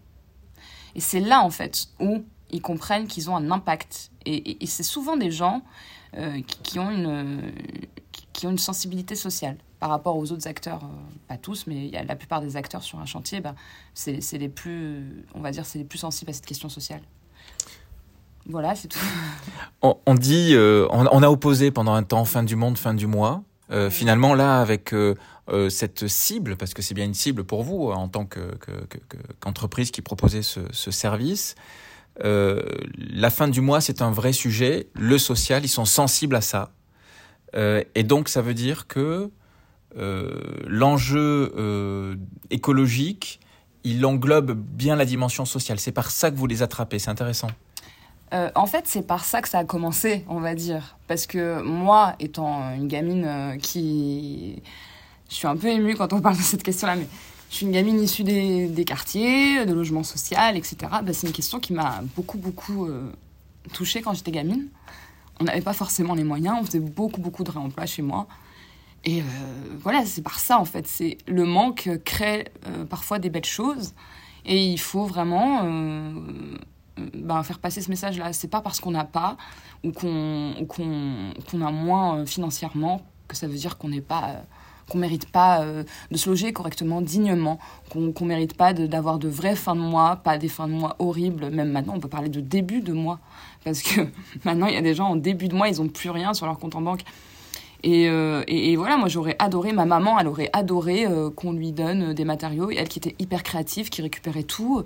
Et 0.95 1.00
c'est 1.00 1.19
là, 1.19 1.41
en 1.41 1.50
fait, 1.50 1.88
où 2.00 2.24
ils 2.51 2.62
comprennent 2.62 3.07
qu'ils 3.07 3.29
ont 3.29 3.36
un 3.36 3.51
impact. 3.51 4.12
Et, 4.25 4.57
c'est 4.65 4.83
souvent 4.83 5.15
des 5.15 5.31
gens 5.31 5.62
euh, 6.17 6.41
qui, 6.63 6.79
ont 6.79 6.91
une, 6.91 7.53
qui- 8.33 8.47
ont 8.47 8.51
une 8.51 8.57
sensibilité 8.57 9.15
sociale 9.15 9.57
par 9.79 9.89
rapport 9.89 10.17
aux 10.17 10.31
autres 10.31 10.47
acteurs. 10.47 10.81
pas 11.27 11.38
tous, 11.38 11.65
mais 11.67 11.91
la 11.91 12.15
plupart 12.15 12.41
des 12.41 12.57
acteurs 12.57 12.83
sur 12.83 13.00
un 13.00 13.05
chantier, 13.05 13.39
bah, 13.41 13.55
c'est 13.93 14.19
les 14.33 14.50
plus, 14.50 15.24
on 15.33 15.39
va 15.39 15.51
dire, 15.51 15.65
c'est 15.65 15.77
les 15.77 15.86
plus 15.86 16.00
sensibles 16.00 16.31
à 16.31 16.33
cette 16.33 16.45
question 16.45 16.67
sociale. 16.67 17.01
Voilà, 18.50 18.75
c'est 18.75 18.88
tout. 18.88 19.00
On, 19.81 20.15
dit, 20.15 20.55
on 20.57 21.24
a 21.24 21.29
opposé 21.29 21.69
pendant 21.69 21.93
un 21.93 22.03
temps 22.03 22.25
fin 22.25 22.43
du 22.43 22.55
monde, 22.55 22.77
fin 22.77 22.93
du 22.93 23.05
mois. 23.07 23.43
Euh, 23.71 23.89
Finalement, 23.89 24.33
là, 24.33 24.62
avec 24.62 24.93
euh, 24.93 25.15
euh, 25.50 25.69
cette 25.69 26.07
cible, 26.07 26.55
parce 26.55 26.74
que 26.74 26.81
c'est 26.81 26.93
bien 26.93 27.05
une 27.05 27.13
cible 27.13 27.43
pour 27.43 27.63
vous 27.63 27.89
euh, 27.89 27.93
en 27.93 28.07
tant 28.07 28.25
que- 28.25 28.55
que- 28.55 28.86
que- 28.86 29.17
qu'entreprise 29.39 29.91
qui 29.91 30.01
proposait 30.01 30.41
ce, 30.41 30.62
ce 30.71 30.91
service, 30.91 31.55
euh, 32.24 32.62
la 32.97 33.29
fin 33.29 33.47
du 33.47 33.62
mois, 33.62 33.81
c'est 33.81 34.01
un 34.01 34.12
vrai 34.12 34.31
sujet. 34.33 34.88
Le 34.95 35.17
social, 35.17 35.63
ils 35.65 35.69
sont 35.69 35.86
sensibles 35.86 36.36
à 36.36 36.41
ça. 36.41 36.71
Euh, 37.55 37.83
et 37.95 38.03
donc, 38.03 38.29
ça 38.29 38.41
veut 38.41 38.53
dire 38.53 38.88
que 38.88 39.29
euh, 39.97 40.41
l'enjeu 40.65 41.53
euh, 41.57 42.15
écologique, 42.50 43.39
il 43.83 44.05
englobe 44.05 44.51
bien 44.53 44.95
la 44.95 45.05
dimension 45.05 45.45
sociale. 45.45 45.79
C'est 45.79 45.91
par 45.93 46.12
ça 46.12 46.29
que 46.31 46.36
vous 46.36 46.47
les 46.47 46.62
attrapez. 46.62 47.00
C'est 47.00 47.09
intéressant. 47.09 47.50
Euh, 48.34 48.50
en 48.55 48.65
fait, 48.65 48.88
c'est 48.88 49.07
par 49.07 49.24
ça 49.24 49.41
que 49.41 49.48
ça 49.48 49.60
a 49.60 49.65
commencé, 49.65 50.25
on 50.27 50.39
va 50.39 50.53
dire. 50.53 50.98
Parce 51.07 51.27
que 51.27 51.62
moi, 51.62 52.15
étant 52.19 52.74
une 52.74 52.88
gamine 52.88 53.25
euh, 53.25 53.57
qui... 53.57 54.62
Je 55.29 55.36
suis 55.36 55.48
un 55.48 55.55
peu 55.55 55.67
émue 55.67 55.96
quand 55.96 56.13
on 56.13 56.22
parle 56.22 56.38
de 56.38 56.41
cette 56.41 56.63
question-là, 56.63 56.96
mais 56.96 57.07
je 57.50 57.55
suis 57.55 57.65
une 57.65 57.72
gamine 57.72 58.01
issue 58.01 58.24
des, 58.24 58.86
quartiers, 58.86 59.65
de 59.65 59.74
logement 59.74 60.03
social, 60.03 60.57
etc. 60.57 60.77
Bah, 61.03 61.13
c'est 61.13 61.27
une 61.27 61.34
question 61.34 61.60
qui 61.60 61.74
m'a 61.74 62.01
beaucoup, 62.15 62.38
beaucoup 62.38 62.86
euh, 62.86 63.12
touchée 63.74 64.01
quand 64.01 64.13
j'étais 64.13 64.31
gamine. 64.31 64.67
On 65.39 65.46
n'avait 65.46 65.62
pas 65.62 65.74
forcément 65.74 66.15
les 66.15 66.24
moyens, 66.24 66.57
on 66.60 66.65
faisait 66.65 66.79
beaucoup, 66.79 67.22
beaucoup 67.22 67.43
de 67.43 67.51
réemploi 67.51 67.86
chez 67.86 68.01
moi. 68.01 68.27
Et 69.05 69.22
voilà, 69.84 70.05
c'est 70.05 70.24
par 70.24 70.39
ça, 70.39 70.60
en 70.60 70.65
fait. 70.65 70.86
C'est 70.88 71.19
Le 71.27 71.46
manque 71.46 71.89
crée 72.03 72.46
parfois 72.89 73.19
des 73.19 73.29
belles 73.29 73.46
choses. 73.46 73.93
Et 74.46 74.65
il 74.65 74.79
faut 74.79 75.05
vraiment... 75.05 75.63
ben, 77.13 77.44
faire 77.44 77.60
passer 77.60 77.82
ce 77.82 77.89
message-là. 77.89 78.34
C'est 78.34 78.48
pas 78.48 78.62
parce 78.62 78.80
qu'on 78.80 78.92
n'a 78.92 79.06
pas 79.06 79.38
ou 79.84 79.92
qu'on 79.92 81.62
a 81.62 81.72
moins 81.72 82.18
euh, 82.18 82.25
financièrement 82.25 83.01
que 83.27 83.36
ça 83.36 83.48
veut 83.48 83.56
dire 83.56 83.77
qu'on 83.77 83.89
n'est 83.89 84.01
pas 84.01 84.30
euh, 84.30 84.42
qu'on 84.89 85.00
mérite 85.00 85.30
pas 85.30 85.62
euh, 85.62 85.84
de 86.12 86.18
se 86.18 86.30
loger 86.30 86.54
correctement, 86.54 87.01
dignement, 87.01 87.60
qu'on 87.89 88.13
qu'on 88.13 88.25
mérite 88.25 88.56
pas 88.56 88.74
d'avoir 88.74 89.20
de, 89.20 89.27
vraies 89.27 89.56
fins 89.56 89.75
de 89.75 89.82
mois, 89.82 90.16
pas 90.18 90.38
des 90.38 90.48
fins 90.48 90.68
de 90.68 90.74
mois 90.74 90.96
horribles. 91.00 91.50
Même 91.50 91.72
maintenant, 91.72 91.94
on 91.96 92.00
peut 92.00 92.08
parler 92.08 92.30
de 92.30 92.39
début 92.39 92.82
de 92.82 92.94
mois 92.94 93.20
parce 93.63 93.82
que 93.82 94.01
maintenant 94.46 94.68
il 94.68 94.74
y 94.74 94.77
a 94.77 94.82
des 94.82 94.96
gens 94.96 95.10
en 95.10 95.16
début 95.16 95.50
de 95.50 95.56
mois, 95.56 95.68
ils 95.68 95.82
ont 95.82 95.89
plus 95.89 96.10
rien 96.10 96.34
sur 96.34 96.46
leur 96.46 96.58
compte 96.58 96.75
en 96.75 96.82
banque. 96.82 97.01
Et, 97.84 98.75
voilà, 98.75 98.98
moi 98.98 99.08
j'aurais 99.08 99.36
adoré, 99.39 99.72
ma 99.72 99.86
maman, 99.86 100.20
elle 100.20 100.27
aurait 100.27 100.50
adoré 100.51 101.06
qu'on 101.38 101.54
lui 101.54 101.72
donne 101.72 102.13
des 102.13 102.25
matériaux. 102.25 102.70
Et 102.72 102.75
elle 102.75 102.89
qui 102.89 103.00
était 103.00 103.16
hyper 103.20 103.44
créative, 103.44 103.89
qui 103.89 104.01
récupérait 104.01 104.44
tout, 104.44 104.84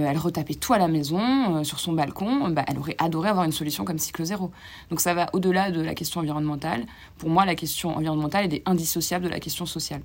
elle 0.00 0.18
retapait 0.18 0.54
tout 0.54 0.72
à 0.72 0.78
la 0.78 0.88
maison, 0.88 1.56
euh, 1.56 1.64
sur 1.64 1.80
son 1.80 1.92
balcon, 1.92 2.48
bah, 2.50 2.64
elle 2.66 2.78
aurait 2.78 2.96
adoré 2.98 3.28
avoir 3.28 3.44
une 3.44 3.52
solution 3.52 3.84
comme 3.84 3.98
cycle 3.98 4.24
zéro. 4.24 4.50
Donc 4.90 5.00
ça 5.00 5.14
va 5.14 5.28
au-delà 5.32 5.70
de 5.70 5.80
la 5.80 5.94
question 5.94 6.20
environnementale. 6.20 6.86
Pour 7.18 7.30
moi, 7.30 7.44
la 7.44 7.54
question 7.54 7.96
environnementale, 7.96 8.52
est 8.52 8.62
indissociable 8.66 9.24
de 9.24 9.30
la 9.30 9.40
question 9.40 9.66
sociale. 9.66 10.02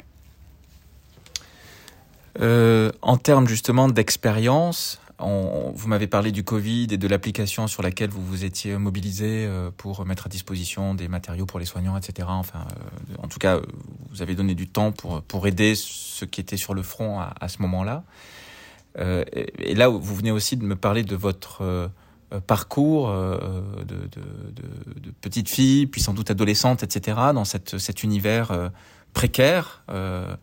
Euh, 2.40 2.92
en 3.02 3.18
termes 3.18 3.48
justement 3.48 3.88
d'expérience, 3.88 5.00
vous 5.20 5.88
m'avez 5.88 6.08
parlé 6.08 6.32
du 6.32 6.44
Covid 6.44 6.88
et 6.92 6.98
de 6.98 7.08
l'application 7.08 7.68
sur 7.68 7.82
laquelle 7.82 8.10
vous 8.10 8.24
vous 8.24 8.46
étiez 8.46 8.78
mobilisé 8.78 9.46
euh, 9.46 9.72
pour 9.76 10.06
mettre 10.06 10.28
à 10.28 10.30
disposition 10.30 10.94
des 10.94 11.08
matériaux 11.08 11.46
pour 11.46 11.60
les 11.60 11.66
soignants, 11.66 11.98
etc. 11.98 12.28
Enfin, 12.32 12.60
euh, 12.60 13.16
en 13.24 13.28
tout 13.28 13.40
cas, 13.40 13.56
euh, 13.56 13.62
vous 14.12 14.22
avez 14.22 14.36
donné 14.36 14.54
du 14.54 14.68
temps 14.68 14.92
pour, 14.92 15.22
pour 15.24 15.48
aider 15.48 15.74
ceux 15.76 16.26
qui 16.26 16.42
étaient 16.42 16.58
sur 16.58 16.74
le 16.74 16.84
front 16.84 17.20
à 17.20 17.48
ce 17.48 17.62
moment-là. 17.64 18.04
Euh, 18.98 19.24
et, 19.60 19.76
là, 19.76 19.90
vous 19.90 20.16
venez 20.16 20.32
aussi 20.32 20.58
de 20.58 20.64
me 20.64 20.76
parler 20.76 21.04
de 21.04 21.16
votre 21.16 21.62
euh, 21.62 21.88
euh, 22.34 22.40
parcours 22.40 23.12
de, 23.12 23.84
de, 23.84 24.08
de, 24.08 25.00
de 25.00 25.12
petite 25.22 25.50
fille, 25.50 25.88
puis 25.88 26.02
sans 26.02 26.14
doute 26.14 26.32
adolescente, 26.32 26.84
etc., 26.84 27.18
dans 27.34 27.46
cette, 27.46 27.78
cet 27.78 28.04
univers 28.04 28.72
précaire, 29.18 29.84
euh, 29.90 30.36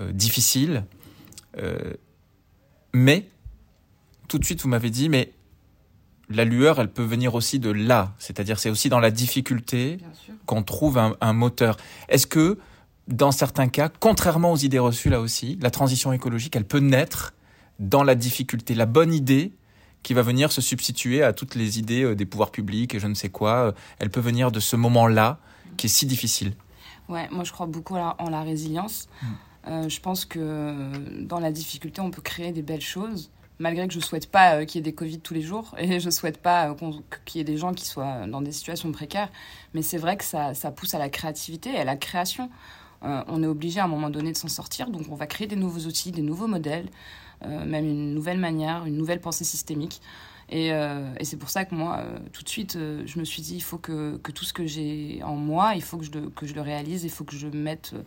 euh, 0.00 0.12
difficile. 0.12 0.84
Euh, 1.58 1.94
mais, 2.92 3.26
tout 4.28 4.38
de 4.38 4.44
suite, 4.44 4.60
vous 4.60 4.68
m'avez 4.68 4.90
dit, 4.90 5.08
mais 5.08 5.32
la 6.28 6.44
lueur, 6.44 6.78
elle 6.78 6.92
peut 6.92 7.02
venir 7.02 7.34
aussi 7.34 7.58
de 7.58 7.70
là. 7.70 8.12
C'est-à-dire, 8.18 8.58
c'est 8.58 8.68
aussi 8.68 8.90
dans 8.90 9.00
la 9.00 9.10
difficulté 9.10 9.98
qu'on 10.44 10.62
trouve 10.62 10.98
un, 10.98 11.16
un 11.22 11.32
moteur. 11.32 11.78
Est-ce 12.10 12.26
que, 12.26 12.58
dans 13.06 13.32
certains 13.32 13.68
cas, 13.68 13.88
contrairement 13.88 14.52
aux 14.52 14.58
idées 14.58 14.78
reçues 14.78 15.08
là 15.08 15.20
aussi, 15.20 15.58
la 15.62 15.70
transition 15.70 16.12
écologique, 16.12 16.54
elle 16.54 16.66
peut 16.66 16.80
naître 16.80 17.32
dans 17.78 18.02
la 18.02 18.14
difficulté, 18.14 18.74
la 18.74 18.86
bonne 18.86 19.12
idée 19.12 19.52
qui 20.02 20.14
va 20.14 20.22
venir 20.22 20.52
se 20.52 20.60
substituer 20.60 21.22
à 21.22 21.32
toutes 21.32 21.54
les 21.54 21.78
idées 21.78 22.02
euh, 22.02 22.14
des 22.14 22.26
pouvoirs 22.26 22.50
publics 22.50 22.94
et 22.94 23.00
je 23.00 23.06
ne 23.06 23.14
sais 23.14 23.28
quoi, 23.28 23.54
euh, 23.54 23.72
elle 23.98 24.10
peut 24.10 24.20
venir 24.20 24.52
de 24.52 24.60
ce 24.60 24.76
moment-là 24.76 25.38
qui 25.76 25.86
est 25.86 25.90
si 25.90 26.06
difficile. 26.06 26.54
Ouais, 27.08 27.28
moi 27.30 27.44
je 27.44 27.52
crois 27.52 27.66
beaucoup 27.66 27.94
en 27.94 27.98
la, 27.98 28.16
en 28.18 28.30
la 28.30 28.42
résilience. 28.42 29.08
Euh, 29.68 29.88
je 29.88 30.00
pense 30.00 30.24
que 30.24 31.22
dans 31.22 31.40
la 31.40 31.52
difficulté, 31.52 32.00
on 32.00 32.10
peut 32.10 32.22
créer 32.22 32.52
des 32.52 32.62
belles 32.62 32.80
choses. 32.80 33.30
Malgré 33.58 33.88
que 33.88 33.94
je 33.94 33.98
souhaite 33.98 34.30
pas 34.30 34.54
euh, 34.54 34.64
qu'il 34.64 34.78
y 34.78 34.80
ait 34.80 34.82
des 34.82 34.94
Covid 34.94 35.18
tous 35.18 35.34
les 35.34 35.42
jours 35.42 35.74
et 35.78 35.98
je 36.00 36.10
souhaite 36.10 36.40
pas 36.40 36.70
euh, 36.70 36.74
qu'il 37.24 37.38
y 37.38 37.42
ait 37.42 37.44
des 37.44 37.56
gens 37.56 37.74
qui 37.74 37.84
soient 37.84 38.26
dans 38.26 38.40
des 38.40 38.52
situations 38.52 38.92
précaires. 38.92 39.30
Mais 39.74 39.82
c'est 39.82 39.98
vrai 39.98 40.16
que 40.16 40.24
ça, 40.24 40.54
ça 40.54 40.70
pousse 40.70 40.94
à 40.94 40.98
la 40.98 41.08
créativité 41.08 41.70
et 41.70 41.78
à 41.78 41.84
la 41.84 41.96
création. 41.96 42.50
On 43.00 43.44
est 43.44 43.46
obligé 43.46 43.78
à 43.78 43.84
un 43.84 43.88
moment 43.88 44.10
donné 44.10 44.32
de 44.32 44.36
s'en 44.36 44.48
sortir, 44.48 44.90
donc 44.90 45.02
on 45.08 45.14
va 45.14 45.28
créer 45.28 45.46
des 45.46 45.54
nouveaux 45.54 45.86
outils, 45.86 46.10
des 46.10 46.20
nouveaux 46.20 46.48
modèles, 46.48 46.88
même 47.46 47.86
une 47.86 48.14
nouvelle 48.14 48.38
manière, 48.38 48.84
une 48.86 48.96
nouvelle 48.96 49.20
pensée 49.20 49.44
systémique. 49.44 50.00
Et, 50.50 50.72
euh, 50.72 51.12
c'est 51.22 51.36
pour 51.36 51.50
ça 51.50 51.64
que 51.64 51.74
moi, 51.74 51.98
euh, 51.98 52.18
tout 52.32 52.42
de 52.42 52.48
suite, 52.48 52.76
euh, 52.76 53.02
je 53.06 53.18
me 53.18 53.24
suis 53.24 53.42
dit, 53.42 53.56
il 53.56 53.62
faut 53.62 53.78
que, 53.78 54.16
tout 54.34 54.44
ce 54.44 54.52
que 54.52 54.66
j'ai 54.66 55.20
en 55.22 55.36
moi, 55.36 55.72
il 55.74 55.82
faut 55.82 55.98
que 55.98 56.04
je, 56.04 56.54
le, 56.54 56.60
réalise, 56.60 57.04
il 57.04 57.10
faut 57.10 57.24
que 57.24 57.36
je 57.36 57.48
mette 57.48 57.92
euh, 57.94 58.02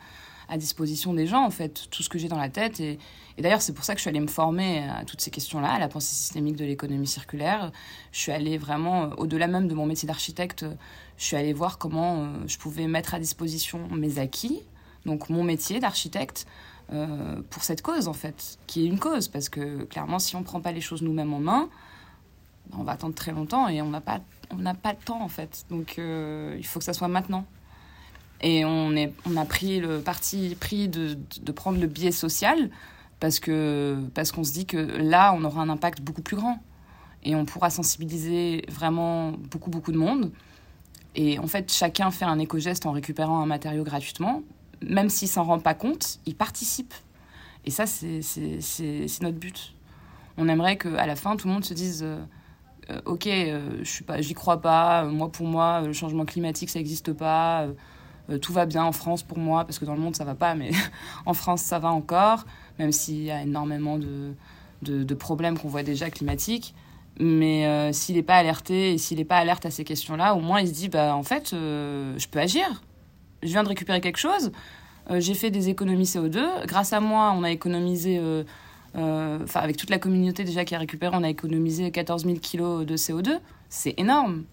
à 0.50 0.58
disposition 0.58 1.14
des 1.14 1.28
gens, 1.28 1.46
en 1.46 1.52
fait, 1.52 1.88
tout 1.92 2.04
ce 2.04 2.10
que 2.10 2.18
j'ai 2.18 2.28
dans 2.28 2.40
la 2.40 2.50
tête. 2.50 2.80
Et, 2.80 2.98
et 3.38 3.42
d'ailleurs, 3.42 3.62
c'est 3.62 3.74
pour 3.74 3.86
ça 3.86 3.94
que 3.94 4.00
je 4.00 4.02
suis 4.02 4.10
allée 4.10 4.20
me 4.20 4.28
former 4.28 4.88
à 4.90 5.06
toutes 5.06 5.22
ces 5.22 5.32
questions-là, 5.32 5.74
à 5.74 5.80
la 5.80 5.88
pensée 5.88 6.14
systémique 6.14 6.56
de 6.56 6.66
l'économie 6.66 7.08
circulaire. 7.08 7.72
Je 8.12 8.20
suis 8.20 8.32
allée 8.32 8.58
vraiment, 8.58 9.04
euh, 9.04 9.16
au-delà 9.18 9.48
même 9.48 9.68
de 9.68 9.74
mon 9.74 9.86
métier 9.86 10.08
d'architecte, 10.08 10.64
euh, 10.64 10.74
je 11.18 11.26
suis 11.26 11.38
allée 11.38 11.54
voir 11.54 11.78
comment 11.78 12.24
euh, 12.24 12.28
je 12.48 12.58
pouvais 12.58 12.88
mettre 12.88 13.14
à 13.14 13.20
disposition 13.20 13.88
mes 13.90 14.20
acquis, 14.20 14.62
donc 15.06 15.30
mon 15.30 15.44
métier 15.44 15.80
d'architecte, 15.80 16.46
euh, 16.94 17.42
pour 17.50 17.64
cette 17.64 17.82
cause, 17.82 18.08
en 18.08 18.14
fait, 18.14 18.58
qui 18.68 18.84
est 18.84 18.88
une 18.88 19.00
cause. 19.00 19.28
Parce 19.28 19.50
que 19.50 19.84
clairement, 19.84 20.20
si 20.20 20.36
on 20.36 20.40
ne 20.40 20.46
prend 20.46 20.62
pas 20.62 20.72
les 20.72 20.82
choses 20.82 21.02
nous-mêmes 21.02 21.34
en 21.34 21.40
main, 21.40 21.70
on 22.74 22.84
va 22.84 22.94
attendre 22.94 23.16
très 23.16 23.32
longtemps 23.32 23.68
et 23.68 23.82
on 23.82 23.90
n'a 23.90 24.02
pas, 24.02 24.22
on 24.52 24.58
pas 24.76 24.94
le 24.94 25.04
temps, 25.04 25.22
en 25.22 25.28
fait. 25.28 25.66
Donc, 25.70 25.96
euh, 25.98 26.56
il 26.58 26.66
faut 26.66 26.80
que 26.80 26.86
ça 26.86 26.94
soit 26.94 27.08
maintenant. 27.08 27.46
Et 28.42 28.66
on, 28.66 28.96
est, 28.96 29.14
on 29.26 29.38
a 29.38 29.46
pris 29.46 29.80
le 29.80 30.02
parti 30.02 30.58
pris 30.60 30.88
de, 30.88 31.18
de 31.42 31.52
prendre 31.52 31.80
le 31.80 31.86
biais 31.86 32.12
social 32.12 32.72
parce 33.20 33.40
que 33.40 34.00
parce 34.16 34.32
qu'on 34.32 34.44
se 34.44 34.52
dit 34.52 34.66
que 34.66 34.78
là, 34.78 35.34
on 35.38 35.44
aura 35.44 35.62
un 35.62 35.70
impact 35.70 36.02
beaucoup 36.02 36.24
plus 36.24 36.36
grand. 36.36 36.60
Et 37.24 37.36
on 37.36 37.46
pourra 37.46 37.70
sensibiliser 37.70 38.66
vraiment 38.68 39.32
beaucoup, 39.32 39.70
beaucoup 39.70 39.92
de 39.92 39.98
monde. 39.98 40.32
Et 41.14 41.38
en 41.40 41.48
fait, 41.48 41.72
chacun 41.72 42.10
fait 42.10 42.26
un 42.26 42.40
éco-geste 42.40 42.86
en 42.86 42.92
récupérant 42.92 43.42
un 43.42 43.46
matériau 43.46 43.84
gratuitement. 43.84 44.42
Même 44.88 45.10
s'il 45.10 45.28
s'en 45.28 45.44
rend 45.44 45.60
pas 45.60 45.74
compte, 45.74 46.20
il 46.26 46.36
participe. 46.36 46.94
Et 47.66 47.72
ça, 47.72 47.86
c'est 47.86 48.22
notre 49.22 49.38
but. 49.38 49.74
On 50.38 50.48
aimerait 50.48 50.78
qu'à 50.78 51.06
la 51.06 51.16
fin, 51.16 51.36
tout 51.36 51.48
le 51.48 51.54
monde 51.54 51.66
se 51.66 51.74
dise 51.74 52.04
euh, 52.04 52.20
euh, 52.90 53.02
Ok, 53.06 53.28
euh, 53.28 53.80
je 53.84 53.90
suis 53.90 54.06
j'y 54.20 54.34
crois 54.34 54.62
pas, 54.62 55.04
moi 55.06 55.32
pour 55.32 55.46
moi, 55.46 55.82
le 55.82 55.94
changement 55.94 56.26
climatique, 56.26 56.70
ça 56.70 56.80
n'existe 56.80 57.14
pas. 57.14 57.68
tout 58.42 58.54
va 58.54 58.66
bien 58.66 58.84
en 58.84 58.92
France 58.92 59.24
pour 59.24 59.38
moi, 59.38 59.66
parce 59.66 59.78
que 59.78 59.86
dans 59.86 59.94
le 59.94 60.00
monde 60.00 60.16
ça 60.16 60.24
va 60.24 60.36
pas, 60.36 60.56
mais 60.56 60.72
en 61.26 61.34
France 61.34 61.62
ça 61.62 61.80
va 61.80 61.90
encore, 61.92 62.46
même 62.80 62.92
s'il 62.92 63.24
y 63.24 63.32
a 63.32 63.42
énormément 63.44 64.00
de, 64.00 64.34
de, 64.82 65.14
problèmes 65.14 65.58
qu'on 65.60 65.68
voit 65.68 65.84
déjà 65.84 66.10
climatiques. 66.10 66.74
Mais 67.20 67.92
s'il 67.94 68.16
n'est 68.16 68.24
pas 68.24 68.38
alerté 68.38 68.94
et 68.94 68.98
s'il 68.98 69.18
n'est 69.18 69.26
pas 69.26 69.38
alerte 69.38 69.66
à 69.66 69.70
ces 69.70 69.84
questions-là, 69.84 70.34
au 70.34 70.40
moins 70.40 70.62
il 70.62 70.68
se 70.68 70.74
dit 70.74 70.90
bah 70.90 71.16
en 71.16 71.24
fait 71.24 71.50
je 71.52 72.28
peux 72.28 72.40
agir. 72.40 72.82
Je 73.44 73.48
viens 73.48 73.64
de 73.64 73.70
récupérer 73.70 74.02
quelque 74.02 74.20
chose. 74.20 74.52
j'ai 75.10 75.34
fait 75.34 75.52
des 75.52 75.70
économies 75.70 76.06
CO2. 76.06 76.66
Grâce 76.66 76.94
à 76.94 77.00
moi, 77.00 77.34
on 77.36 77.44
a 77.44 77.52
économisé 77.52 78.20
euh, 78.98 79.40
enfin, 79.44 79.62
avec 79.62 79.78
toute 79.78 79.90
la 79.90 80.00
communauté 80.00 80.44
déjà 80.44 80.66
qui 80.66 80.76
a 80.76 80.80
récupéré, 80.80 81.16
on 81.18 81.24
a 81.24 81.30
économisé 81.30 81.92
14 81.92 82.26
000 82.26 82.38
kilos 82.40 82.86
de 82.86 82.98
CO2. 82.98 83.40
C'est 83.70 83.94
énorme. 83.98 84.44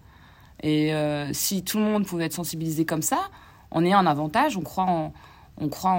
Et 0.63 0.93
euh, 0.93 1.31
si 1.33 1.63
tout 1.63 1.77
le 1.77 1.83
monde 1.83 2.05
pouvait 2.05 2.25
être 2.25 2.33
sensibilisé 2.33 2.85
comme 2.85 3.01
ça, 3.01 3.29
on 3.71 3.85
est 3.85 3.93
un 3.93 4.05
avantage, 4.05 4.57
on 4.57 4.61
croit 4.61 4.85
en, 4.85 5.13
on 5.59 5.69
croit 5.69 5.91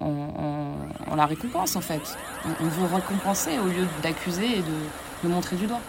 en, 0.00 1.16
la 1.16 1.26
récompense 1.26 1.76
en 1.76 1.80
fait. 1.80 2.16
On, 2.60 2.64
veut 2.64 2.94
récompenser 2.94 3.58
au 3.58 3.66
lieu 3.66 3.86
d'accuser 4.02 4.58
et 4.58 4.62
de 5.24 5.28
montrer 5.28 5.56
du 5.56 5.66
doigt. 5.66 5.80